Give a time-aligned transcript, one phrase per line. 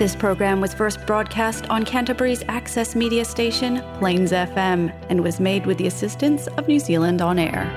[0.00, 5.66] This program was first broadcast on Canterbury's access media station, Plains FM, and was made
[5.66, 7.68] with the assistance of New Zealand On Air.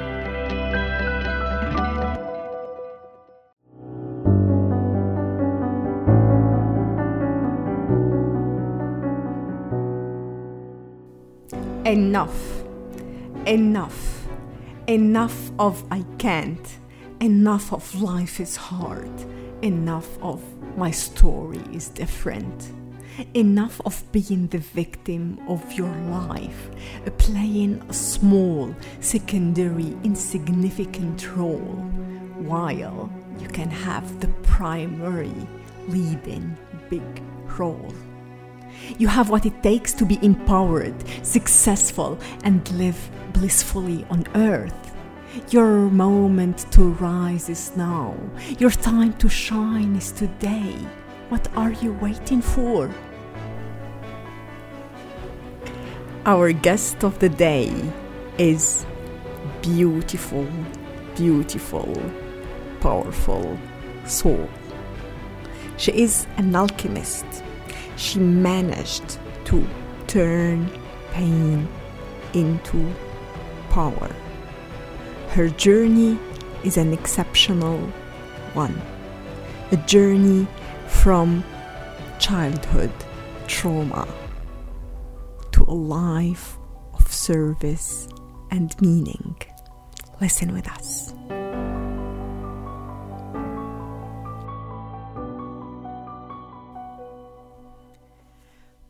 [11.85, 12.63] Enough.
[13.45, 14.27] Enough.
[14.87, 16.79] Enough of I can't.
[17.23, 19.09] Enough of life is hard.
[19.61, 20.43] Enough of
[20.77, 22.73] my story is different.
[23.33, 26.69] Enough of being the victim of your life,
[27.19, 31.79] playing a small, secondary, insignificant role,
[32.43, 33.09] while
[33.39, 35.47] you can have the primary,
[35.87, 36.57] leading
[36.89, 37.23] big
[37.57, 37.93] role.
[38.97, 40.95] You have what it takes to be empowered,
[41.25, 42.99] successful, and live
[43.31, 44.82] blissfully on earth.
[45.49, 48.15] Your moment to rise is now.
[48.59, 50.75] Your time to shine is today.
[51.29, 52.91] What are you waiting for?
[56.27, 57.73] Our guest of the day
[58.37, 58.85] is
[59.63, 60.47] beautiful,
[61.15, 61.91] beautiful,
[62.79, 63.57] powerful
[64.05, 64.47] soul.
[65.77, 67.25] She is an alchemist.
[67.95, 69.67] She managed to
[70.05, 70.69] turn
[71.11, 71.67] pain
[72.33, 72.93] into
[73.71, 74.09] power.
[75.33, 76.19] Her journey
[76.63, 77.79] is an exceptional
[78.53, 78.79] one.
[79.71, 80.45] A journey
[80.85, 81.43] from
[82.19, 82.93] childhood
[83.47, 84.07] trauma
[85.53, 86.59] to a life
[86.93, 88.07] of service
[88.51, 89.35] and meaning.
[90.21, 91.15] Listen with us.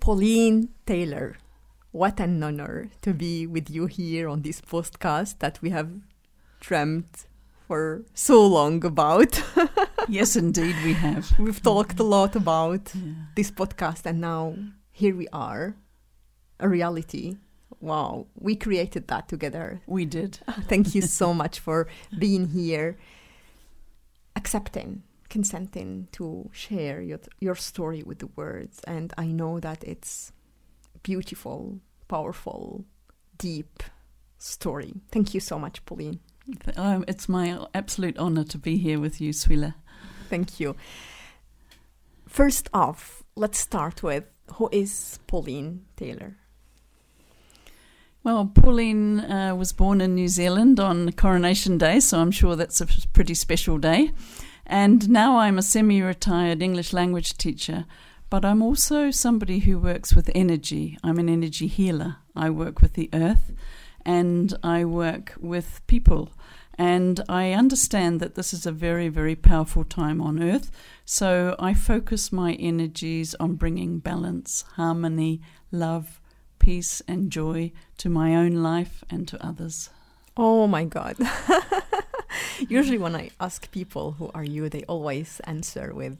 [0.02, 1.38] Pauline Taylor,
[1.94, 5.90] what an honor to be with you here on this podcast that we have
[6.64, 7.28] dreamt
[7.68, 9.42] for so long about.
[10.10, 11.38] yes, indeed, we have.
[11.38, 13.14] We've talked a lot about yeah.
[13.36, 14.56] this podcast, and now
[14.92, 15.76] here we are,
[16.60, 17.38] a reality.
[17.80, 19.82] Wow, we created that together.
[19.86, 20.40] We did.
[20.68, 21.88] Thank you so much for
[22.18, 22.98] being here,
[24.36, 28.80] accepting, consenting to share your, your story with the words.
[28.88, 30.32] And I know that it's
[31.02, 32.86] beautiful, powerful,
[33.38, 33.84] deep
[34.38, 34.94] story.
[35.12, 36.20] Thank you so much, Pauline.
[36.76, 39.76] Um, it's my absolute honor to be here with you, Swila.
[40.30, 40.76] Thank you.
[42.28, 46.38] First off, let's start with who is Pauline Taylor?
[48.24, 52.82] Well, Pauline uh, was born in New Zealand on Coronation Day, so I'm sure that's
[52.82, 54.12] a pretty special day.
[54.66, 57.86] And now I'm a semi retired English language teacher,
[58.30, 60.98] but I'm also somebody who works with energy.
[61.04, 62.18] I'm an energy healer.
[62.36, 63.52] I work with the earth
[64.06, 66.32] and I work with people.
[66.76, 70.72] And I understand that this is a very, very powerful time on earth.
[71.06, 75.42] So I focus my energies on bringing balance, harmony,
[75.72, 76.20] love,
[76.58, 79.90] peace, and joy to my own life and to others.
[80.36, 81.16] Oh my God.
[82.68, 86.18] Usually, when I ask people who are you, they always answer with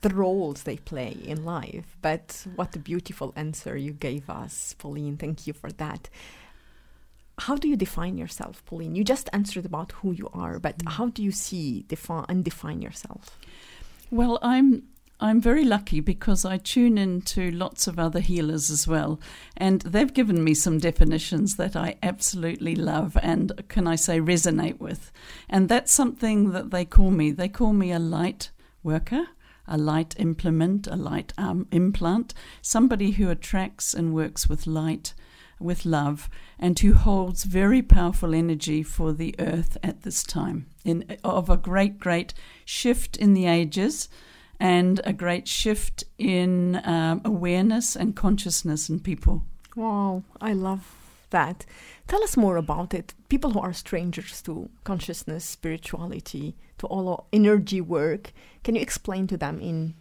[0.00, 1.96] the roles they play in life.
[2.00, 5.16] But what a beautiful answer you gave us, Pauline.
[5.16, 6.08] Thank you for that
[7.38, 8.94] how do you define yourself, Pauline?
[8.94, 10.92] You just answered about who you are, but mm.
[10.92, 13.38] how do you see define and define yourself?
[14.10, 14.84] Well, I'm
[15.20, 19.20] I'm very lucky because I tune into lots of other healers as well,
[19.56, 24.78] and they've given me some definitions that I absolutely love and can I say resonate
[24.78, 25.10] with,
[25.48, 27.32] and that's something that they call me.
[27.32, 28.50] They call me a light
[28.82, 29.26] worker.
[29.70, 32.32] A light implement, a light um, implant,
[32.62, 35.12] somebody who attracts and works with light,
[35.60, 40.66] with love and who holds very powerful energy for the earth at this time.
[40.84, 44.08] In of a great great shift in the ages
[44.60, 49.44] and a great shift in um, awareness and consciousness in people.
[49.76, 50.94] Wow i love
[51.30, 51.66] that.
[52.06, 53.14] Tell us more about it.
[53.28, 58.32] People who are strangers to consciousness spirituality to all energy work
[58.64, 59.94] can you explain to them in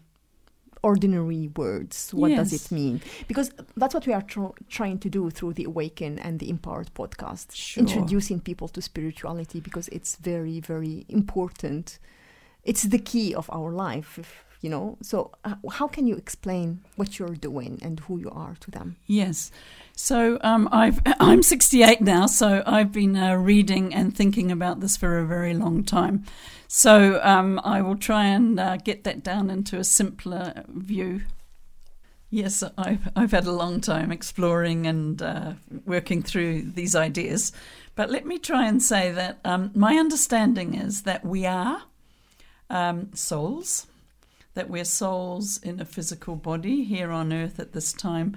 [0.83, 2.13] ordinary words.
[2.13, 2.51] What yes.
[2.51, 3.01] does it mean?
[3.27, 6.93] Because that's what we are tr- trying to do through the Awaken and the Empowered
[6.93, 7.81] podcast, sure.
[7.81, 11.99] introducing people to spirituality because it's very, very important.
[12.63, 14.45] It's the key of our life.
[14.61, 14.97] You know?
[15.01, 18.97] So uh, how can you explain what you're doing and who you are to them?
[19.05, 19.51] Yes.
[19.95, 24.95] So um, I've, i'm 68 now so i've been uh, reading and thinking about this
[24.95, 26.23] for a very long time.
[26.67, 31.21] So um, i will try and uh, get that down into a simpler view.
[32.29, 35.53] Yes, I've I've had a long time exploring and uh,
[35.85, 37.53] working through these ideas,
[37.95, 41.83] but let me try and say that um, my understanding is that we are
[42.69, 43.87] um, souls,
[44.57, 48.35] that we're souls in a physical body here on earth at this time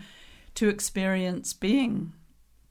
[0.54, 2.12] to experience being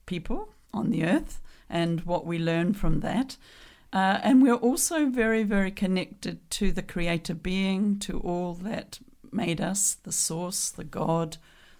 [0.05, 3.37] people on the earth and what we learn from that.
[3.91, 8.99] Uh, and we're also very, very connected to the creator being, to all that
[9.31, 11.37] made us, the source, the God,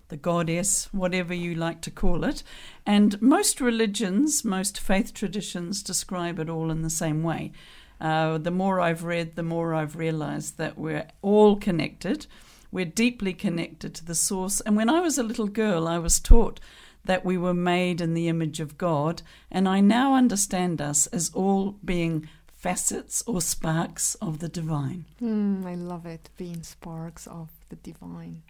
[0.07, 2.41] the goddess, whatever you like to call it.
[2.83, 7.51] And most religions, most faith traditions describe it all in the same way.
[7.99, 12.27] Uh, the more I've read, the more I've realized that we're all connected.
[12.71, 14.61] We're deeply connected to the source.
[14.61, 16.59] And when I was a little girl, I was taught
[17.05, 19.21] that we were made in the image of God.
[19.51, 25.05] And I now understand us as all being facets or sparks of the divine.
[25.21, 28.43] Mm, I love it, being sparks of the divine.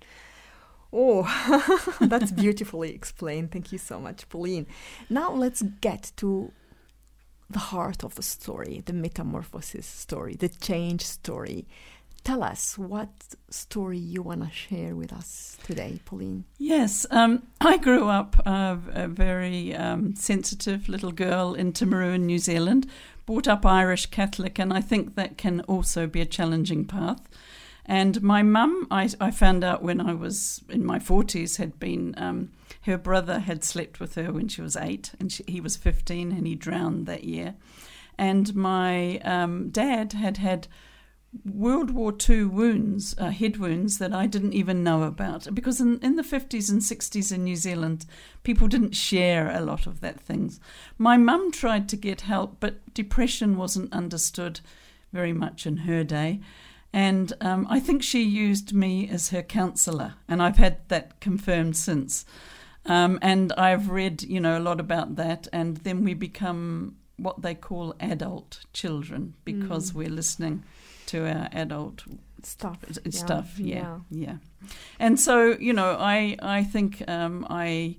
[0.92, 1.24] Oh,
[2.02, 3.52] that's beautifully explained.
[3.52, 4.66] Thank you so much, Pauline.
[5.10, 6.52] Now let's get to
[7.50, 11.66] the heart of the story, the metamorphosis story, the change story.
[12.24, 13.10] Tell us what
[13.50, 16.44] story you want to share with us today, Pauline.
[16.58, 22.40] Yes, um, I grew up uh, a very um, sensitive little girl in Timaru New
[22.40, 22.88] Zealand,
[23.26, 27.22] brought up Irish Catholic, and I think that can also be a challenging path.
[27.86, 32.14] And my mum, I, I, found out when I was in my 40s, had been,
[32.18, 32.52] um,
[32.82, 36.32] her brother had slept with her when she was eight, and she, he was 15,
[36.32, 37.56] and he drowned that year.
[38.18, 40.68] And my um, dad had had
[41.46, 45.48] World War II wounds, uh, head wounds that I didn't even know about.
[45.54, 48.06] Because in, in the 50s and 60s in New Zealand,
[48.44, 50.60] people didn't share a lot of that things.
[50.98, 54.62] My mum tried to get help, but depression wasn't understood
[55.14, 56.40] very much in her day.
[56.92, 61.78] And um, I think she used me as her counselor, and I've had that confirmed
[61.78, 62.26] since.
[62.90, 67.42] Um, and I've read, you know, a lot about that, and then we become what
[67.42, 69.96] they call adult children because mm.
[69.96, 70.64] we're listening
[71.06, 72.04] to our adult
[72.42, 72.84] stuff.
[73.10, 74.36] Stuff, yeah, yeah, yeah.
[75.00, 77.98] And so, you know, I I think um, I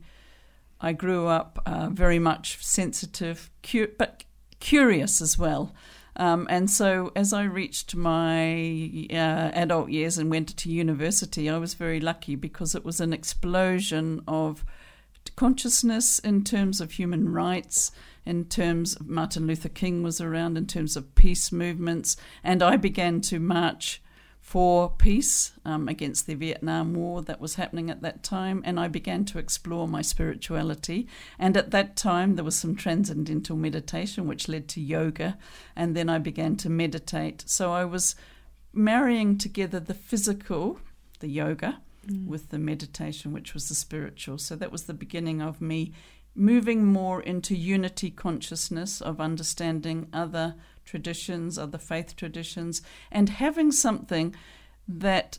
[0.81, 4.25] I grew up uh, very much sensitive, cu- but
[4.59, 5.73] curious as well.
[6.17, 11.59] Um, and so, as I reached my uh, adult years and went to university, I
[11.59, 14.65] was very lucky because it was an explosion of
[15.41, 17.93] consciousness in terms of human rights,
[18.27, 22.15] in terms of Martin Luther King was around, in terms of peace movements,
[22.45, 24.03] and I began to march
[24.43, 28.89] for peace um, against the Vietnam War that was happening at that time, and I
[28.89, 31.09] began to explore my spirituality.
[31.39, 35.39] And at that time, there was some transcendental meditation, which led to yoga,
[35.75, 37.45] and then I began to meditate.
[37.47, 38.15] So I was
[38.75, 40.81] marrying together the physical,
[41.21, 42.26] the yoga, mm.
[42.26, 44.38] with the meditation, which was the spiritual.
[44.38, 45.93] So that was the beginning of me
[46.35, 50.55] moving more into unity consciousness of understanding other
[50.85, 54.35] traditions, other faith traditions, and having something
[54.87, 55.38] that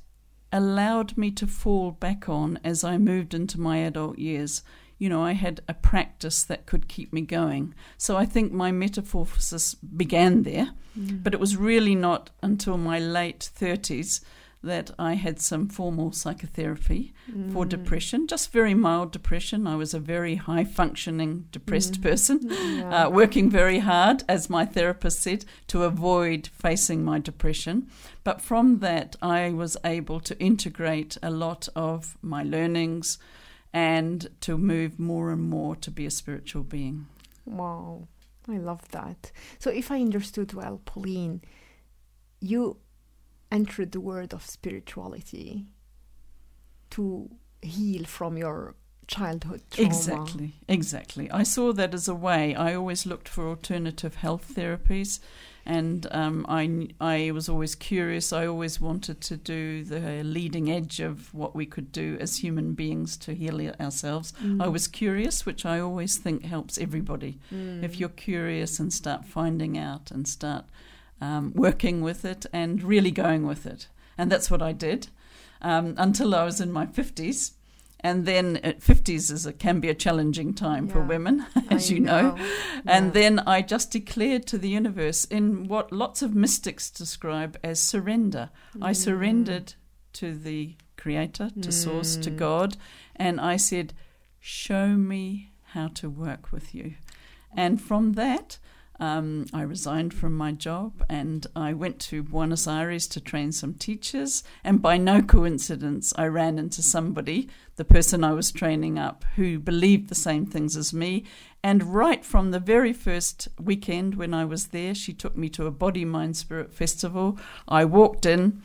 [0.51, 4.63] allowed me to fall back on as I moved into my adult years.
[4.97, 7.73] You know, I had a practice that could keep me going.
[7.97, 11.23] So I think my metamorphosis began there, mm.
[11.23, 14.21] but it was really not until my late 30s
[14.63, 17.51] that I had some formal psychotherapy mm.
[17.51, 19.65] for depression, just very mild depression.
[19.65, 22.03] I was a very high functioning depressed mm.
[22.03, 23.07] person, yeah.
[23.07, 27.87] uh, working very hard, as my therapist said, to avoid facing my depression.
[28.23, 33.17] But from that, I was able to integrate a lot of my learnings
[33.73, 37.07] and to move more and more to be a spiritual being.
[37.45, 38.07] Wow,
[38.47, 39.31] I love that.
[39.57, 41.41] So, if I understood well, Pauline,
[42.39, 42.77] you
[43.51, 45.65] entered the world of spirituality
[46.91, 47.29] to
[47.61, 48.75] heal from your
[49.07, 49.89] childhood trauma.
[49.89, 51.29] Exactly, exactly.
[51.31, 52.55] I saw that as a way.
[52.55, 55.19] I always looked for alternative health therapies,
[55.65, 58.31] and um, I I was always curious.
[58.31, 62.73] I always wanted to do the leading edge of what we could do as human
[62.73, 64.33] beings to heal ourselves.
[64.41, 64.63] Mm.
[64.63, 67.37] I was curious, which I always think helps everybody.
[67.53, 67.83] Mm.
[67.83, 70.65] If you're curious and start finding out and start
[71.21, 73.87] um, working with it and really going with it.
[74.17, 75.07] And that's what I did
[75.61, 77.51] um, until I was in my 50s.
[78.03, 81.91] And then at 50s is a, can be a challenging time yeah, for women, as
[81.91, 82.21] I you know.
[82.21, 82.35] know.
[82.37, 82.81] Yeah.
[82.87, 87.79] And then I just declared to the universe in what lots of mystics describe as
[87.79, 88.49] surrender.
[88.75, 88.85] Mm.
[88.85, 89.75] I surrendered
[90.13, 91.73] to the Creator, to mm.
[91.73, 92.37] Source, to mm.
[92.37, 92.77] God,
[93.15, 93.93] and I said,
[94.39, 96.95] Show me how to work with you.
[97.55, 98.57] And from that,
[99.01, 103.73] um, I resigned from my job and I went to Buenos Aires to train some
[103.73, 104.43] teachers.
[104.63, 109.57] And by no coincidence, I ran into somebody, the person I was training up, who
[109.57, 111.25] believed the same things as me.
[111.63, 115.65] And right from the very first weekend when I was there, she took me to
[115.65, 117.39] a body, mind, spirit festival.
[117.67, 118.61] I walked in.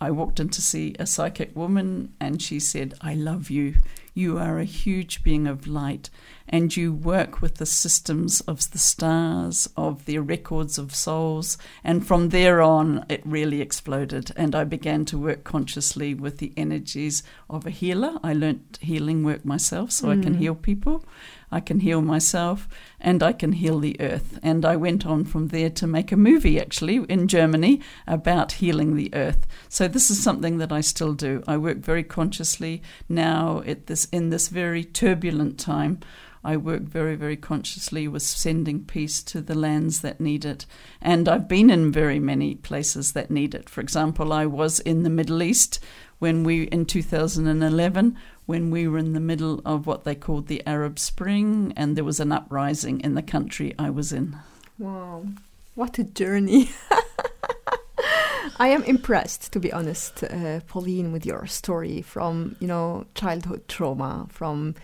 [0.00, 3.74] I walked in to see a psychic woman, and she said, I love you.
[4.14, 6.10] You are a huge being of light,
[6.48, 11.56] and you work with the systems of the stars, of the records of souls.
[11.84, 14.32] And from there on, it really exploded.
[14.34, 18.18] And I began to work consciously with the energies of a healer.
[18.24, 20.18] I learnt healing work myself, so mm.
[20.18, 20.38] I can mm.
[20.38, 21.04] heal people.
[21.50, 22.68] I can heal myself
[23.00, 24.38] and I can heal the earth.
[24.42, 28.96] And I went on from there to make a movie actually in Germany about healing
[28.96, 29.46] the earth.
[29.68, 31.42] So this is something that I still do.
[31.46, 36.00] I work very consciously now at this in this very turbulent time.
[36.44, 40.66] I work very, very consciously with sending peace to the lands that need it.
[41.00, 43.68] And I've been in very many places that need it.
[43.68, 45.80] For example, I was in the Middle East
[46.20, 48.16] when we, in 2011,
[48.48, 52.02] when we were in the middle of what they called the Arab Spring, and there
[52.02, 54.38] was an uprising in the country I was in.
[54.78, 55.26] Wow,
[55.74, 56.70] what a journey!
[58.56, 63.68] I am impressed, to be honest, uh, Pauline, with your story from you know childhood
[63.68, 64.74] trauma, from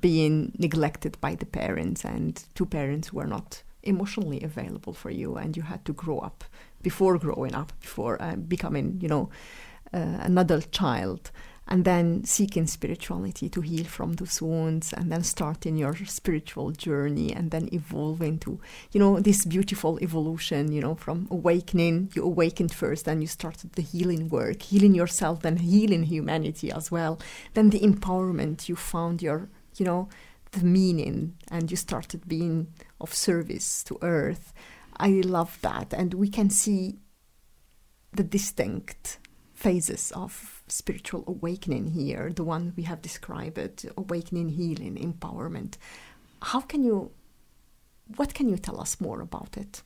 [0.00, 5.56] being neglected by the parents, and two parents were not emotionally available for you, and
[5.56, 6.44] you had to grow up
[6.82, 9.30] before growing up, before uh, becoming you know
[9.94, 11.30] uh, an adult child
[11.66, 17.32] and then seeking spirituality to heal from those wounds and then starting your spiritual journey
[17.32, 18.60] and then evolving to
[18.92, 23.72] you know this beautiful evolution you know from awakening you awakened first then you started
[23.72, 27.18] the healing work healing yourself then healing humanity as well.
[27.54, 30.08] Then the empowerment you found your you know
[30.52, 32.68] the meaning and you started being
[33.00, 34.52] of service to earth.
[34.96, 36.98] I love that and we can see
[38.12, 39.18] the distinct
[39.54, 45.76] phases of spiritual awakening here, the one we have described it, awakening, healing, empowerment.
[46.42, 47.10] How can you,
[48.16, 49.82] what can you tell us more about it?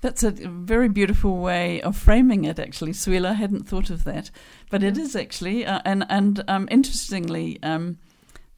[0.00, 3.30] That's a very beautiful way of framing it, actually, Suila.
[3.30, 4.30] I hadn't thought of that,
[4.70, 7.98] but it is actually, uh, and and um, interestingly, um,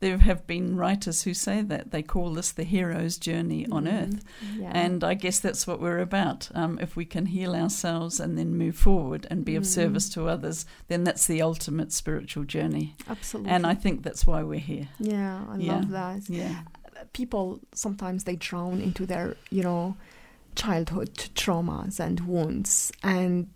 [0.02, 4.02] there have been writers who say that they call this the hero's journey on mm,
[4.02, 4.24] earth.
[4.58, 4.72] yeah.
[4.74, 6.50] and i guess that's what we're about.
[6.54, 9.58] Um, if we can heal ourselves and then move forward and be mm.
[9.58, 12.96] of service to others then that's the ultimate spiritual journey.
[13.08, 13.52] Absolutely.
[13.52, 14.88] And i think that's why we're here.
[14.98, 15.72] Yeah i yeah.
[15.72, 16.28] love that.
[16.28, 16.62] Yeah.
[17.12, 19.96] People sometimes they drown into their you know
[20.56, 23.48] childhood traumas and wounds and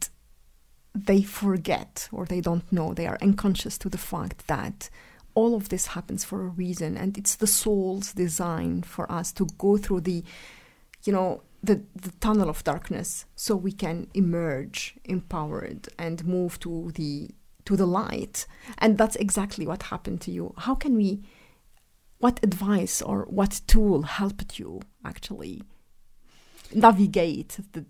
[0.95, 2.95] they forget or they don't know.
[2.95, 4.89] They are unconscious to the fact that
[5.37, 9.47] all of this happens for a reason and it's the soul's design for us to
[9.59, 10.25] go through the
[11.05, 16.91] you know the, the tunnel of darkness so we can emerge empowered and move to
[16.95, 17.31] the
[17.67, 18.47] to the light.
[18.79, 20.55] And that's exactly what happened to you.
[20.57, 21.23] How can we
[22.19, 25.63] what advice or what tool helped you actually
[26.75, 27.85] navigate the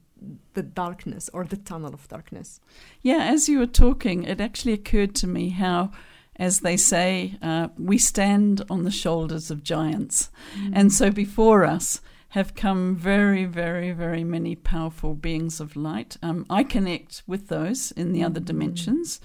[0.54, 2.60] the darkness or the tunnel of darkness?
[3.02, 5.90] Yeah as you were talking it actually occurred to me how
[6.38, 10.30] as they say, uh, we stand on the shoulders of giants.
[10.58, 10.72] Mm.
[10.74, 12.00] And so before us
[12.30, 16.16] have come very, very, very many powerful beings of light.
[16.22, 18.44] Um, I connect with those in the other mm.
[18.44, 19.20] dimensions.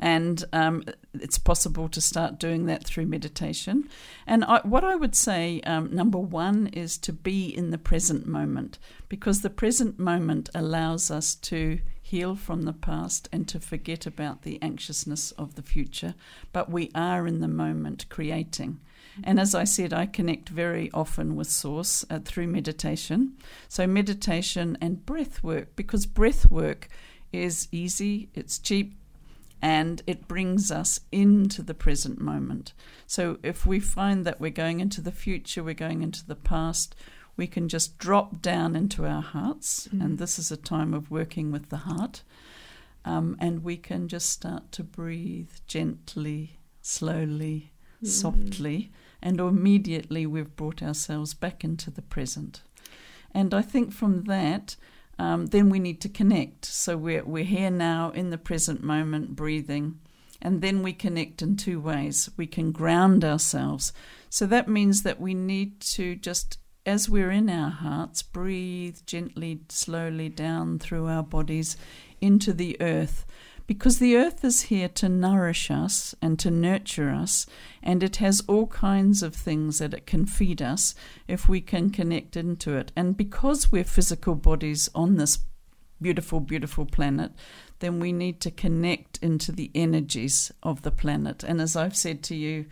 [0.00, 0.84] And um,
[1.14, 3.88] it's possible to start doing that through meditation.
[4.26, 8.24] And I, what I would say, um, number one, is to be in the present
[8.26, 14.06] moment, because the present moment allows us to heal from the past and to forget
[14.06, 16.14] about the anxiousness of the future,
[16.52, 18.80] but we are in the moment creating.
[19.22, 23.34] And as I said, I connect very often with Source uh, through meditation.
[23.68, 26.88] So, meditation and breath work, because breath work
[27.30, 28.94] is easy, it's cheap,
[29.60, 32.72] and it brings us into the present moment.
[33.06, 36.94] So, if we find that we're going into the future, we're going into the past,
[37.38, 40.04] we can just drop down into our hearts, mm.
[40.04, 42.22] and this is a time of working with the heart.
[43.04, 48.08] Um, and we can just start to breathe gently, slowly, mm.
[48.08, 48.90] softly,
[49.22, 52.62] and immediately we've brought ourselves back into the present.
[53.32, 54.76] And I think from that,
[55.18, 56.64] um, then we need to connect.
[56.64, 60.00] So we're, we're here now in the present moment, breathing.
[60.42, 62.30] And then we connect in two ways.
[62.36, 63.92] We can ground ourselves.
[64.28, 69.60] So that means that we need to just as we're in our hearts, breathe gently,
[69.68, 71.76] slowly down through our bodies
[72.18, 73.26] into the earth.
[73.66, 77.46] Because the earth is here to nourish us and to nurture us,
[77.82, 80.94] and it has all kinds of things that it can feed us
[81.28, 82.90] if we can connect into it.
[82.96, 85.40] And because we're physical bodies on this
[86.00, 87.32] beautiful, beautiful planet,
[87.80, 91.44] then we need to connect into the energies of the planet.
[91.44, 92.64] And as I've said to you,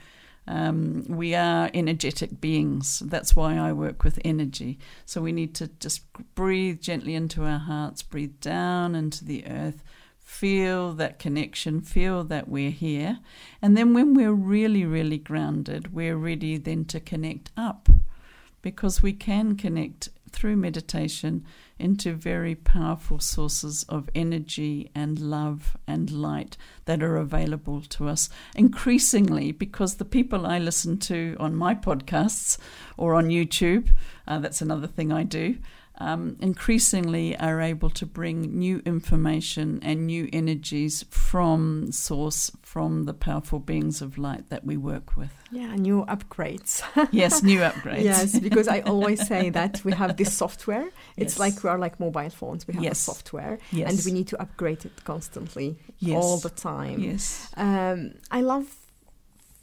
[0.48, 3.00] um, we are energetic beings.
[3.00, 4.78] That's why I work with energy.
[5.04, 6.02] So we need to just
[6.34, 9.82] breathe gently into our hearts, breathe down into the earth,
[10.20, 13.18] feel that connection, feel that we're here.
[13.60, 17.88] And then when we're really, really grounded, we're ready then to connect up
[18.62, 21.44] because we can connect through meditation
[21.78, 26.56] into very powerful sources of energy and love and light
[26.86, 28.28] that are available to us.
[28.54, 32.58] Increasingly because the people I listen to on my podcasts
[32.96, 33.88] or on YouTube,
[34.26, 35.58] uh, that's another thing I do,
[35.98, 43.14] um, increasingly are able to bring new information and new energies from source, from the
[43.14, 45.30] powerful beings of light that we work with.
[45.50, 46.82] Yeah, new upgrades.
[47.12, 48.04] yes, new upgrades.
[48.04, 50.88] yes, because I always say that we have this software.
[51.16, 51.38] It's Yes.
[51.38, 52.66] like we are like mobile phones.
[52.66, 52.98] We have Yes.
[53.00, 53.88] a software, Yes.
[53.90, 56.22] and we need to upgrade it constantly, Yes.
[56.22, 56.98] all the time.
[57.00, 57.48] Yes.
[57.56, 58.66] Um, I love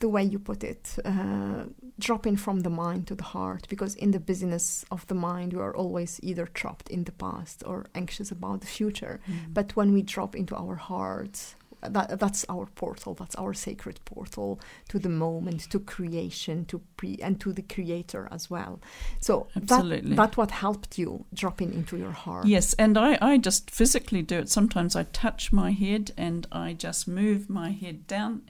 [0.04, 1.64] the way you put it, uh,
[1.98, 5.62] dropping from the mind to the heart, because in the business of the mind, we
[5.62, 9.16] are always either trapped in the past or anxious about the future.
[9.26, 9.54] Mm.
[9.54, 11.56] But when we drop into our hearts,
[11.96, 17.18] that, that's our portal, that's our sacred portal to the moment, to creation, to pre,
[17.22, 18.82] and to the creator as well.
[19.22, 20.16] So Absolutely.
[20.16, 22.46] that, that what helped you dropping into your heart.
[22.46, 24.50] Yes, and I, I just physically do it.
[24.50, 28.42] Sometimes I touch my head and I just move my head down,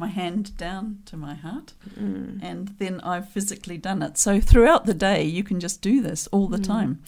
[0.00, 2.38] my hand down to my heart, Mm.
[2.42, 4.18] and then I've physically done it.
[4.18, 6.64] So throughout the day, you can just do this all the Mm.
[6.64, 7.02] time.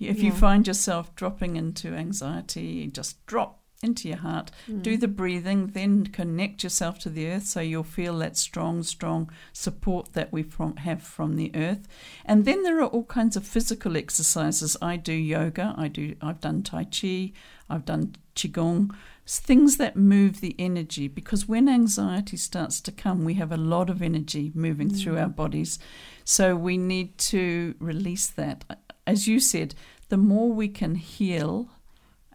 [0.00, 4.82] If you find yourself dropping into anxiety, just drop into your heart, Mm.
[4.82, 9.30] do the breathing, then connect yourself to the earth so you'll feel that strong, strong
[9.52, 11.86] support that we from, have from the earth.
[12.24, 14.76] And then there are all kinds of physical exercises.
[14.82, 17.32] I do yoga, I do I've done tai chi,
[17.70, 18.92] I've done qigong,
[19.36, 23.90] things that move the energy because when anxiety starts to come, we have a lot
[23.90, 25.36] of energy moving through our mm.
[25.36, 25.78] bodies.
[26.24, 28.64] So we need to release that.
[29.06, 29.74] As you said,
[30.08, 31.70] the more we can heal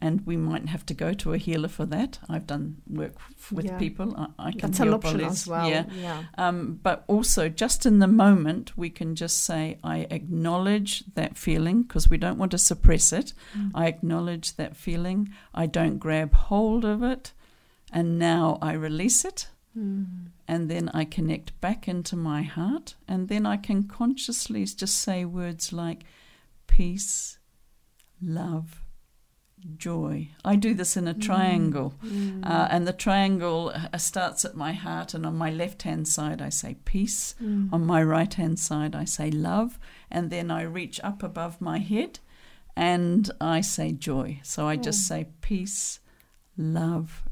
[0.04, 2.20] and we might have to go to a healer for that.
[2.34, 3.14] I've done work
[3.52, 3.78] with Yeah.
[3.78, 4.14] people.
[4.18, 5.32] I, I can That's heal an option bodies.
[5.44, 5.70] as well.
[5.70, 5.86] Yeah.
[6.08, 6.24] yeah.
[6.38, 11.84] Um, but also, just in the moment, we can just say, I acknowledge that feeling
[11.84, 13.34] because we don't want to suppress it.
[13.58, 13.72] Mm.
[13.74, 15.30] I acknowledge that feeling.
[15.54, 17.32] I don't grab hold of it.
[17.94, 19.48] And now I release it.
[19.78, 20.28] Mm.
[20.50, 22.96] And then I connect back into my heart.
[23.08, 26.04] And then I can consciously just say words like
[26.68, 27.38] peace,
[28.22, 28.83] love,
[29.78, 30.30] joy.
[30.44, 31.94] I do this in a triangle.
[32.04, 32.46] Mm.
[32.46, 36.42] Uh, and the triangle uh, starts at my heart, and on my left hand side,
[36.42, 37.36] I say peace.
[37.42, 37.72] Mm.
[37.72, 39.80] On my right hand side, I say love.
[40.10, 42.20] And then I reach up above my head
[42.76, 44.40] and I say joy.
[44.44, 46.00] So I just say peace,
[46.58, 47.24] love,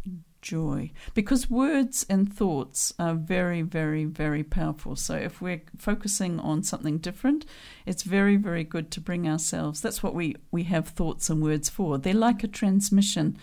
[0.41, 0.91] joy.
[1.13, 4.95] Because words and thoughts are very, very, very powerful.
[4.95, 7.45] So if we're focusing on something different,
[7.85, 9.81] it's very, very good to bring ourselves.
[9.81, 11.97] That's what we, we have thoughts and words for.
[11.97, 13.37] They're like a transmission.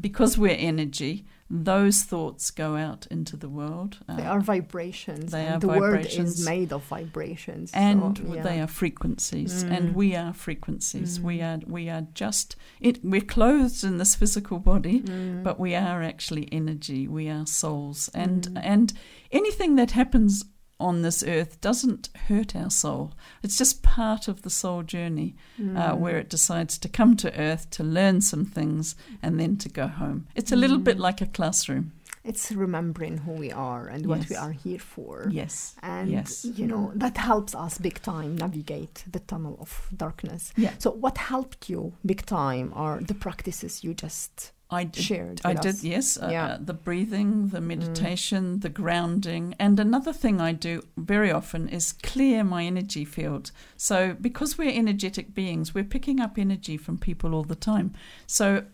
[0.00, 3.98] Because we're energy, those thoughts go out into the world.
[4.06, 5.32] They Uh, are vibrations.
[5.32, 6.38] they and are the word vibrations.
[6.40, 7.70] is made of vibrations.
[7.74, 8.42] and so, yeah.
[8.42, 9.76] they are frequencies, Mm.
[9.76, 11.18] and we are frequencies.
[11.20, 11.62] We Mm.
[11.66, 13.04] are we are just it.
[13.04, 15.42] We're clothed in this physical body, Mm.
[15.42, 17.08] but we are actually energy.
[17.08, 18.60] We are souls, and Mm.
[18.62, 18.92] and
[19.32, 20.44] anything that happens
[20.80, 23.12] on this earth doesn't hurt our soul.
[23.42, 25.62] It's just part of the soul journey, uh,
[25.92, 25.98] Mm.
[25.98, 29.86] where it decides to come to earth to learn some things and then to go
[29.86, 30.26] home.
[30.34, 31.00] It's a little bit Mm.
[31.00, 31.92] like a classroom.
[32.22, 35.26] it's remembering who we are and what we are here for.
[35.30, 35.74] Yes.
[35.82, 36.44] And Yes.
[36.44, 40.52] you know that helps us big time navigate the tunnel of darkness.
[40.54, 40.74] Yeah.
[40.78, 45.40] So what helped you big time are the practices you just I did shared.
[45.44, 45.84] I with did, us.
[45.84, 46.16] yes.
[46.16, 46.46] Uh, Yeah.
[46.46, 49.54] uh, the breathing, the meditation, the grounding.
[49.58, 53.50] And another thing I do very often is clear my energy field.
[53.76, 57.94] So, because we're energetic beings, we're picking up energy from people all the time.
[58.26, 58.64] So,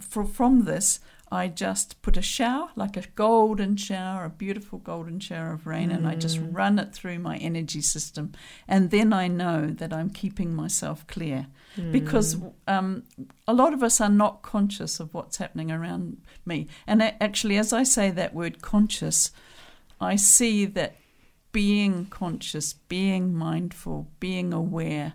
[0.00, 0.98] for, from this,
[1.34, 5.90] I just put a shower, like a golden shower, a beautiful golden shower of rain,
[5.90, 6.54] and I just Mm.
[6.60, 8.32] run it through my energy system.
[8.68, 11.46] And then I know that I'm keeping myself clear
[11.90, 12.52] because Mm.
[12.68, 13.02] um,
[13.48, 16.68] a lot of us are not conscious of what's happening around me.
[16.86, 19.32] And actually, as I say that word conscious,
[20.00, 20.92] I see that
[21.52, 25.14] being conscious, being mindful, being aware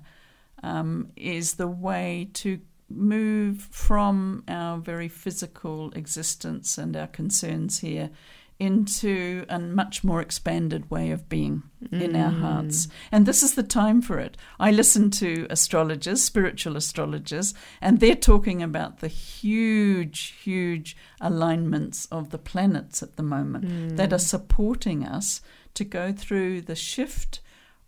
[0.63, 8.09] um, is the way to move from our very physical existence and our concerns here
[8.59, 12.41] into a much more expanded way of being in our Mm.
[12.41, 12.89] hearts.
[13.09, 14.35] And this is the time for it.
[14.59, 22.31] I listen to astrologers, spiritual astrologers, and they're talking about the huge, huge alignments of
[22.31, 23.95] the planets at the moment Mm.
[23.97, 25.39] that are supporting us
[25.75, 27.39] to go through the shift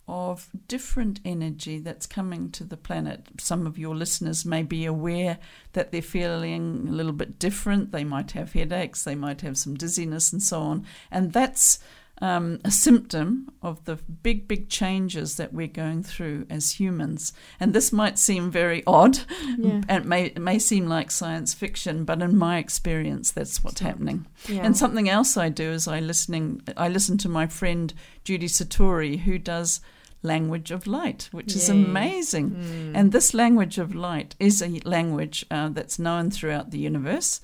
[0.08, 3.26] of different energy that's coming to the planet.
[3.38, 5.38] Some of your listeners may be aware
[5.74, 7.92] that they're feeling a little bit different.
[7.92, 10.86] They might have headaches, they might have some dizziness, and so on.
[11.10, 11.78] And that's
[12.20, 17.32] um, a symptom of the big, big changes that we're going through as humans.
[17.58, 19.18] And this might seem very odd,
[19.58, 19.82] Yeah.
[19.88, 23.80] and it may, it may seem like science fiction, but in my experience, that's what's
[23.80, 24.26] happening.
[24.48, 24.64] Yeah.
[24.64, 26.62] And something else I do is I listening.
[26.76, 27.92] I listen to my friend
[28.24, 29.80] Judy Satori, who does
[30.22, 32.50] language of light, which is amazing.
[32.50, 32.92] Mm.
[32.94, 37.40] And this language of light is a language uh, that's known throughout the universe,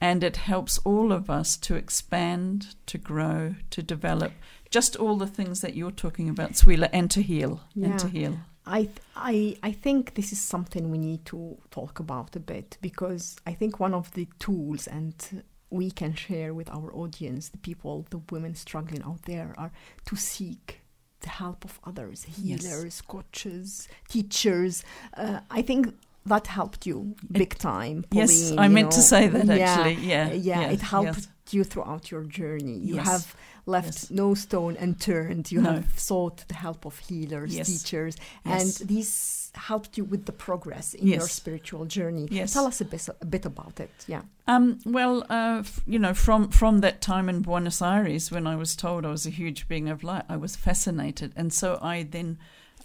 [0.00, 4.32] and it helps all of us to expand, to grow, to develop.
[4.70, 8.38] Just all the things that you're talking about, Swila, and to heal, and to heal.
[8.66, 13.36] I, I, I think this is something we need to talk about a bit because
[13.46, 18.06] I think one of the tools and we can share with our audience, the people,
[18.10, 19.72] the women struggling out there, are
[20.06, 20.82] to seek
[21.20, 22.62] the help of others, Yes.
[22.64, 24.84] healers, coaches, teachers.
[25.14, 25.94] Uh, I think
[26.28, 28.04] that helped you big time.
[28.10, 29.94] Pauline, Yes, I meant to say that actually.
[30.06, 31.28] Yeah, yeah, yeah, it helped yes.
[31.54, 32.78] you throughout your journey.
[32.78, 33.06] You Yes.
[33.06, 33.36] have
[33.66, 34.10] left Yes.
[34.10, 35.50] no stone unturned.
[35.52, 35.72] You No.
[35.72, 41.06] have sought the help of healers, teachers, and these helped you with the progress in
[41.08, 42.28] your spiritual journey.
[42.30, 42.52] Yes.
[42.52, 43.90] Tell us a bit, a bit about it.
[44.06, 44.22] Yeah.
[44.46, 48.56] Um, well, uh, f- you know, from from that time in Buenos Aires, when I
[48.56, 52.04] was told I was a huge being of light, I was fascinated, and so I
[52.04, 52.38] then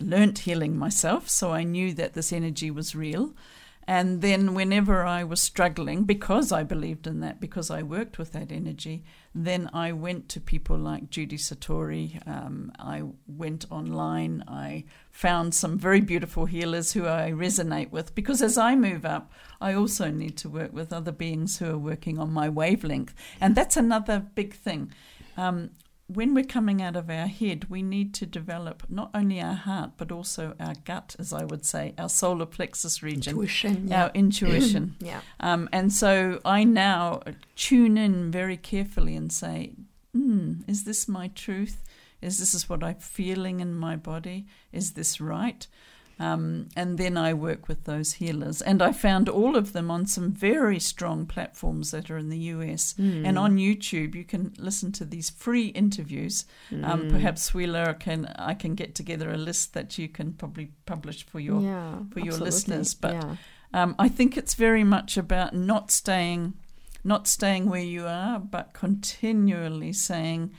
[0.04, 1.30] learnt healing myself.
[1.30, 3.34] So I knew that this energy was real.
[3.86, 8.32] And then, whenever I was struggling, because I believed in that, because I worked with
[8.32, 9.04] that energy,
[9.36, 12.26] then I went to people like Judy Satori.
[12.26, 14.44] Um, I went online.
[14.48, 19.34] I found some very beautiful healers who I resonate with, because as I move up,
[19.60, 23.14] I also need to work with other beings who are working on my wavelength.
[23.42, 24.94] And that's another big thing.
[25.36, 25.72] Um,
[26.16, 29.92] when we're coming out of our head, we need to develop not only our heart,
[29.98, 33.88] but also our gut, as I would say, our solar plexus region, Intuition.
[33.88, 34.04] Yeah.
[34.04, 34.96] our intuition.
[35.00, 35.22] yeah.
[35.40, 37.22] Um, and so I now
[37.56, 39.74] tune in very carefully and say,
[40.14, 41.84] hmm, is this my truth?
[42.22, 44.46] Is this is what I'm feeling in my body?
[44.72, 45.68] Is this right?
[46.20, 48.62] Um, and then I work with those healers.
[48.62, 52.38] And I found all of them on some very strong platforms that are in the
[52.38, 52.94] US.
[52.96, 53.26] Hmm.
[53.26, 56.46] And on YouTube, you can listen to these free interviews.
[56.70, 56.86] Hmm.
[56.86, 61.26] Um, perhaps Wheeler can I can get together a list that you can probably publish
[61.26, 62.46] for your yeah, for your absolutely.
[62.46, 63.36] listeners, but yeah.
[63.74, 66.54] um, I think it's very much about not staying,
[67.04, 70.52] not staying where you are, but continually saying,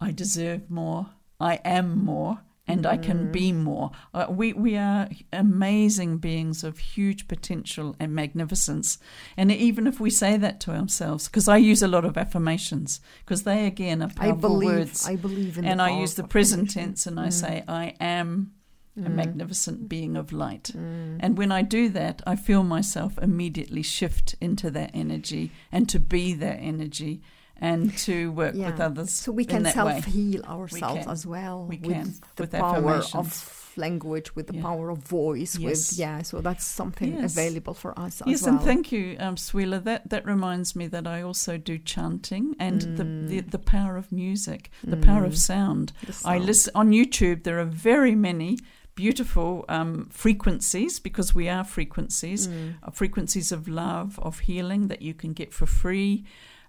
[0.00, 1.10] "I deserve more.
[1.40, 3.90] I am more." And I can be more.
[4.14, 8.98] Uh, we we are amazing beings of huge potential and magnificence.
[9.36, 13.00] And even if we say that to ourselves, because I use a lot of affirmations,
[13.24, 14.68] because they again are I powerful believe.
[14.78, 15.06] words.
[15.06, 15.64] I believe in.
[15.66, 18.52] and the I use the present tense, and I say, "I am
[18.96, 19.14] a Mm.
[19.14, 21.16] magnificent being of light." Mm.
[21.20, 25.98] And when I do that, I feel myself immediately shift into that energy and to
[26.00, 27.20] be that energy
[27.60, 29.10] and to work with others.
[29.10, 31.10] So we can self heal ourselves can.
[31.10, 34.62] as well We with the with power of language, with the Yeah.
[34.62, 35.58] power of voice.
[35.58, 35.90] Yes.
[35.90, 37.32] With yeah, so that's something Yes.
[37.32, 38.54] available for us Yes, as well.
[38.56, 39.82] and thank you, um, Swela.
[39.82, 44.12] That that reminds me that I also do chanting and the, the the power of
[44.12, 45.92] music, the power of sound.
[46.06, 47.42] The I listen on YouTube.
[47.42, 48.58] There are very many
[48.96, 52.74] beautiful um, frequencies because we are frequencies, Mm.
[52.84, 56.24] uh, frequencies of love, of healing that you can get for free.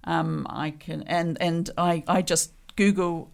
[0.06, 3.32] Um, I can and and I I just Google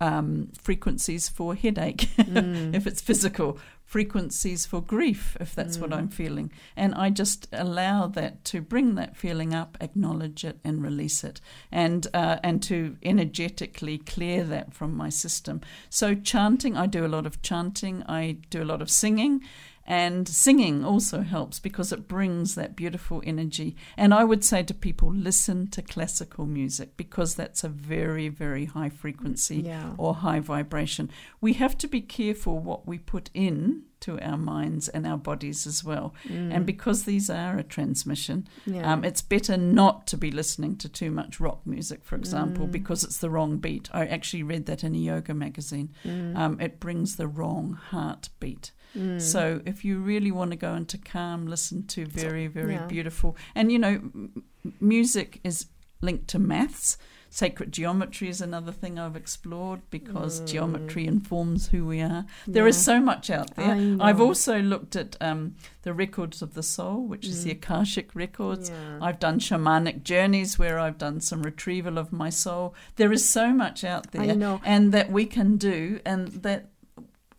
[0.00, 2.74] um, frequencies for headache Mm.
[2.78, 5.96] if it's physical, frequencies for grief if that's what Mm.
[5.96, 10.82] I'm feeling, and I just allow that to bring that feeling up, acknowledge it, and
[10.82, 11.40] release it,
[11.72, 15.60] and uh, and to energetically clear that from my system.
[15.88, 18.02] So chanting, I do a lot of chanting.
[18.08, 19.40] I do a lot of singing.
[19.88, 23.76] And singing also helps because it brings that beautiful energy.
[23.96, 28.64] And I would say to people, listen to classical music because that's a very, very
[28.64, 29.92] high frequency Yeah.
[29.96, 31.08] or high vibration.
[31.40, 35.66] We have to be careful what we put in to our minds and our bodies
[35.66, 36.14] as well.
[36.28, 38.74] And because these are a transmission, Mm.
[38.74, 38.92] Yeah.
[38.92, 42.72] um, it's better not to be listening to too much rock music, for example, Mm.
[42.72, 43.88] because it's the wrong beat.
[43.94, 45.90] I actually read that in a yoga magazine.
[46.04, 46.36] Mm.
[46.36, 48.72] Um, it brings the wrong heartbeat.
[49.18, 52.86] So if you really want to go into calm, listen to very, very yeah.
[52.86, 53.36] beautiful.
[53.54, 54.42] And you know, m-
[54.80, 55.66] music is
[56.00, 56.96] linked to maths.
[57.28, 62.24] Sacred geometry is another thing I've explored because geometry informs who we are.
[62.46, 62.78] There is Mm.
[62.78, 62.84] Yeah.
[62.84, 63.96] so much out there.
[64.00, 68.70] I've also looked at um, the records of the soul, which is the Akashic records.
[68.70, 68.74] Mm.
[69.00, 69.06] Yeah.
[69.06, 72.74] I've done shamanic journeys where I've done some retrieval of my soul.
[72.94, 74.60] There is so much out there, I know.
[74.64, 76.70] and that we can do, and that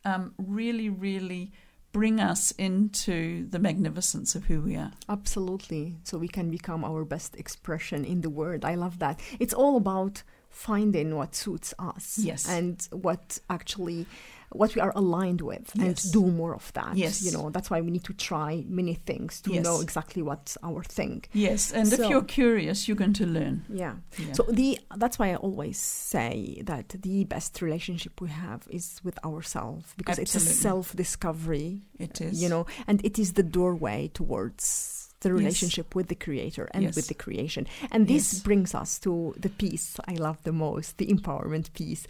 [0.07, 1.51] um, really, really
[1.91, 4.91] bring us into the magnificence of who we are.
[5.09, 5.95] Absolutely.
[6.03, 8.63] So we can become our best expression in the world.
[8.65, 9.19] I love that.
[9.39, 12.47] It's all about finding what suits us Yes.
[12.47, 14.05] and what actually
[14.51, 16.03] what we are aligned with Yes.
[16.05, 17.21] and do more of that Yes.
[17.21, 19.63] you know that's why we need to try many things to Yes.
[19.65, 23.65] know exactly what's our thing Yes, and So- if you're curious, you're going to learn.
[23.69, 24.31] yeah Yeah.
[24.33, 29.17] so the that's why i always say that the best relationship we have is with
[29.25, 32.41] ourselves because it's a self discovery it uh, is.
[32.41, 36.95] you know and it is the doorway towards the relationship with the creator and Yes.
[36.95, 38.41] with the creation and this Yes.
[38.43, 42.07] brings us to the piece i love the most the empowerment piece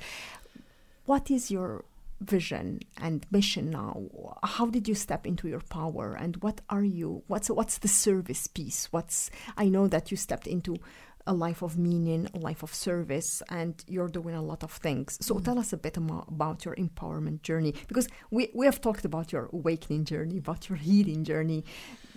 [1.05, 1.83] what is your
[2.19, 4.07] vision and mission now
[4.43, 8.47] how did you step into your power and what are you what's what's the service
[8.47, 8.87] piece?
[8.91, 10.77] What's i know that you stepped into
[11.27, 15.17] a life of meaning a life of service and you're doing a lot of things.
[15.21, 15.43] So mm.
[15.43, 19.49] tell us a bit about your empowerment journey because we, we have talked about your
[19.51, 21.65] awakening journey about your healing journey.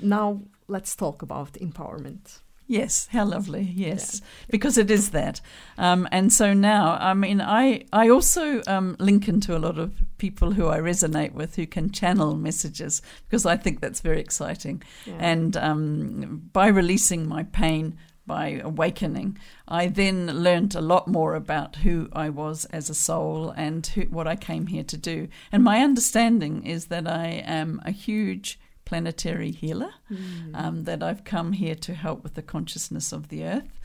[0.00, 3.62] Now let's talk about empowerment Yes, how lovely.
[3.74, 5.40] Yes, because it is that.
[5.76, 9.90] Um, and so now, I mean, I I also um, link into a lot of
[10.18, 14.84] people who I resonate with who can channel messages because I think that's very exciting.
[15.04, 15.16] Yeah.
[15.18, 21.74] And um, by releasing my pain, by awakening, I then learnt a lot more about
[21.74, 25.26] who I was as a soul and who, what I came here to do.
[25.50, 29.92] And my understanding is that I am a huge planetary healer,
[30.52, 33.78] um, that I've come here to help with the consciousness of the earth.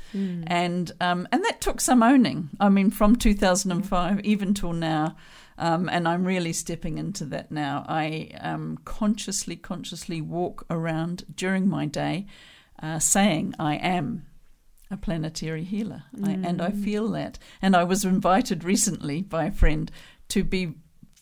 [0.47, 2.49] And um, and that took some owning.
[2.59, 5.15] I mean, from 2005 even till now,
[5.59, 7.85] um, and I'm really stepping into that now.
[7.87, 12.25] I um, consciously, consciously walk around during my day,
[12.81, 14.25] uh, saying I am
[14.89, 17.37] a planetary healer, I, and I feel that.
[17.61, 19.91] And I was invited recently by a friend
[20.29, 20.73] to be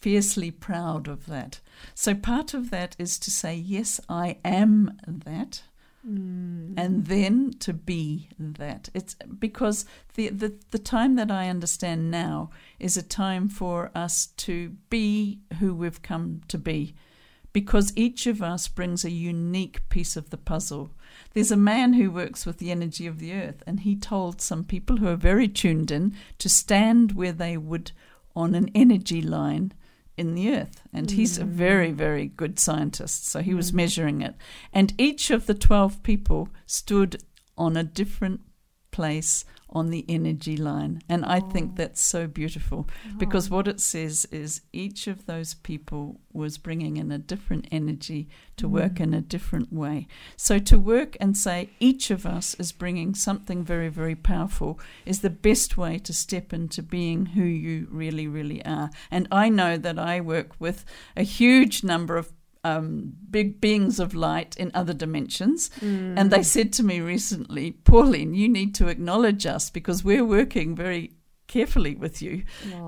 [0.04, 1.62] fiercely proud of that.
[1.96, 5.64] So part of that is to say, yes, I am that
[6.06, 6.74] mm.
[6.76, 8.90] and then to be that.
[8.94, 9.86] It's because
[10.16, 15.40] the, the the time that I understand now is a time for us to be
[15.60, 16.96] who we've come to be.
[17.54, 20.92] Because each of us brings a unique piece of the puzzle.
[21.34, 24.64] There's a man who works with the energy of the earth, and he told some
[24.64, 27.92] people who are very tuned in to stand where they would
[28.36, 29.72] on an energy line
[30.18, 30.82] in the earth.
[30.92, 31.48] And he's a mm.
[31.48, 33.28] very, very good scientist.
[33.28, 33.76] So he was mm.
[33.76, 34.36] measuring it.
[34.72, 37.22] And each of the 12 people stood
[37.58, 38.42] on a different
[38.92, 41.02] place on the energy line.
[41.10, 41.76] And I think oh.
[41.78, 43.18] that's so beautiful oh.
[43.18, 48.30] because what it says is each of those people was bringing in a different energy
[48.58, 49.28] to work in a mm.
[49.28, 50.08] different way.
[50.38, 55.22] So to work and say each of us is bringing something very, very powerful is
[55.22, 58.90] the best way to step into being who you really, really are.
[59.10, 62.32] And I know that I work with a huge number of
[62.64, 65.70] um, big beings of light in other dimensions.
[66.18, 70.76] And they said to me recently, Pauline, you need to acknowledge us because we're working
[70.76, 71.12] very
[71.48, 72.44] carefully with you.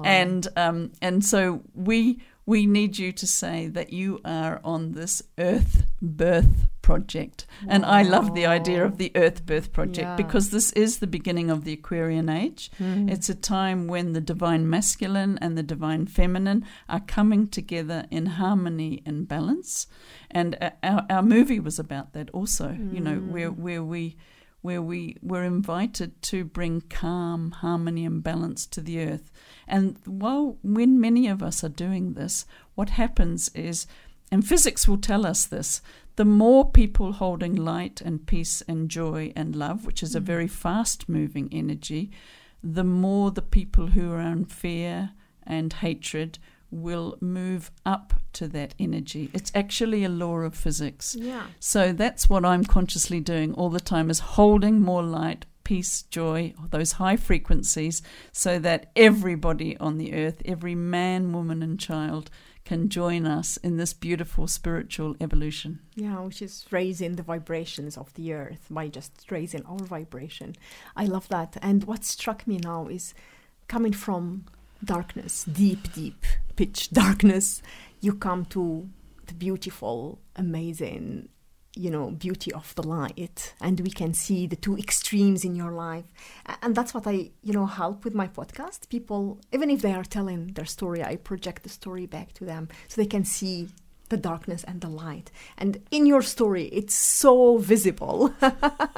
[0.06, 5.22] And um, and so we we need you to say that you are on this
[5.38, 7.48] earth birth project.
[7.68, 10.16] And I love the idea of the earth birth project Yeah.
[10.16, 12.70] because this is the beginning of the Aquarian age.
[12.80, 13.10] Mm-hmm.
[13.10, 18.26] It's a time when the divine masculine and the divine feminine are coming together in
[18.42, 19.88] harmony and balance.
[20.30, 20.50] And
[20.84, 23.32] our, our movie was about that also, you know, mm.
[23.32, 24.16] where, where we
[24.62, 29.32] where we were invited to bring calm, harmony, and balance to the earth.
[29.68, 33.86] And while when many of us are doing this, what happens is,
[34.32, 35.82] and physics will tell us this,
[36.16, 40.24] the more people holding light and peace and joy and love, which is a mm.
[40.24, 42.12] very fast moving energy,
[42.64, 45.12] the more the people who are in fear
[45.44, 46.40] and hatred
[46.72, 49.30] will move up to that energy.
[49.34, 51.16] It's actually a law of physics.
[51.18, 51.48] Yeah.
[51.60, 56.54] So that's what I'm consciously doing all the time is holding more light, peace, joy,
[56.70, 58.02] those high frequencies
[58.32, 62.30] so that everybody on the earth, every man, woman and child
[62.64, 65.80] can join us in this beautiful spiritual evolution.
[65.94, 70.56] Yeah, which is raising the vibrations of the earth by just raising our vibration.
[70.96, 71.58] I love that.
[71.62, 73.14] And what struck me now is
[73.68, 74.46] coming from
[74.84, 76.26] darkness, deep, deep
[76.56, 77.62] pitch darkness,
[78.02, 78.90] you come to
[79.28, 81.30] the beautiful, amazing,
[81.76, 83.54] you know, beauty of the light.
[83.62, 86.06] And we can see the two extremes in your life.
[86.62, 88.90] And that's what I, you know, help with my podcast.
[88.90, 92.70] People, even if they are telling their story, I project the story back to them
[92.88, 93.70] so they can see
[94.10, 95.32] the darkness and the light.
[95.58, 98.34] And in your story, it's so visible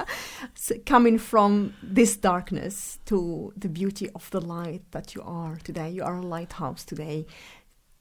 [0.85, 5.89] coming from this darkness to the beauty of the light that you are today.
[5.89, 7.25] You are a lighthouse today.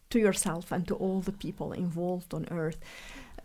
[0.09, 2.79] to yourself and to all the people involved on earth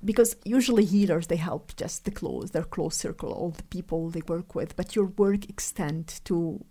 [0.04, 4.22] because usually healers they help just the close their close circle all the people they
[4.28, 6.66] work with but your work extends to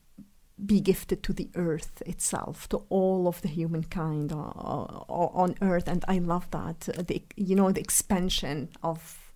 [0.65, 5.89] be gifted to the earth itself to all of the humankind uh, uh, on earth.
[5.89, 9.33] And i love that uh, the you know the expansion of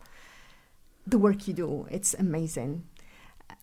[1.06, 1.86] the work you do.
[1.90, 2.84] It's amazing.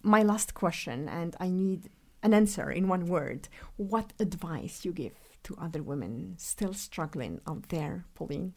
[0.04, 1.90] My last question and i need
[2.24, 3.48] an answer in one word.
[3.78, 8.54] What advice you give to other women still struggling out there, Pauline?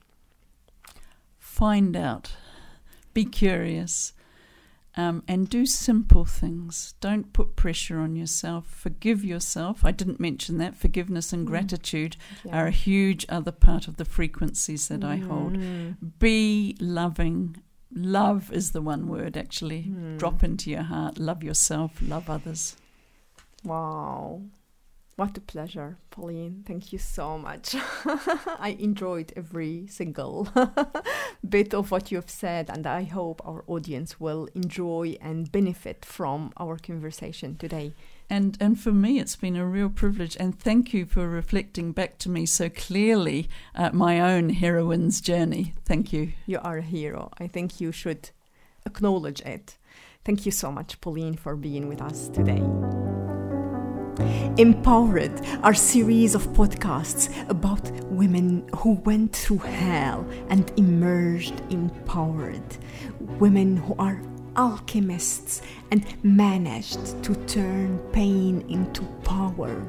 [1.45, 2.33] Find out,
[3.13, 4.15] be curious,
[4.97, 6.95] um, and do simple things.
[7.03, 8.67] Don't put pressure on yourself.
[8.67, 9.85] Forgive yourself.
[9.85, 10.75] I didn't mention that.
[10.75, 11.51] Forgiveness and mm.
[11.51, 12.57] gratitude yeah.
[12.57, 15.09] are a huge other part of the frequencies that mm.
[15.09, 15.59] I hold.
[15.59, 15.97] Mm.
[16.19, 17.59] Be loving.
[17.95, 19.85] Love is the one word, actually.
[19.85, 20.19] Mm.
[20.19, 21.19] Drop into your heart.
[21.19, 22.01] Love yourself.
[22.01, 22.75] Love others.
[23.65, 24.41] Wow.
[25.17, 26.65] What a pleasure, Pauline.
[26.67, 27.77] Thank you so much.
[28.05, 30.49] I enjoyed every single
[31.49, 36.53] bit of what you've said, and I hope our audience will enjoy and benefit from
[36.57, 37.95] our conversation today.
[38.29, 40.37] And and for me, it's been a real privilege.
[40.41, 45.75] And thank you for reflecting back to me so clearly uh, my own heroine's journey.
[45.85, 46.33] Thank you.
[46.47, 47.31] You are a hero.
[47.39, 48.31] I think you should
[48.85, 49.77] acknowledge it.
[50.25, 52.63] Thank you so much, Pauline, for being with us today.
[54.57, 55.33] Empowered
[55.65, 62.63] our series of podcasts about women who went through hell and emerged empowered.
[63.41, 64.23] Women who are
[64.57, 69.85] alchemists and managed to turn pain into power.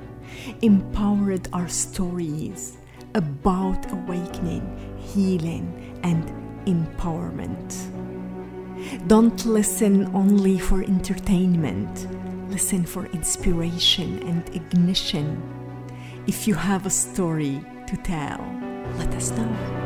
[0.64, 2.80] Empowered our stories
[3.14, 4.66] about awakening,
[4.98, 6.26] healing, and
[6.66, 7.86] empowerment.
[9.06, 12.08] Don't listen only for entertainment
[12.56, 15.28] listen for inspiration and ignition.
[16.26, 18.40] If you have a story to tell,
[18.98, 19.85] let us know.